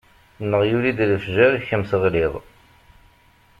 Neɣ 0.49 0.61
yuli-d 0.69 0.99
lefjer 1.11 1.51
kemm 1.67 1.83
teɣliḍ. 1.89 2.33